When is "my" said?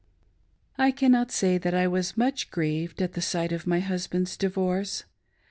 3.67-3.81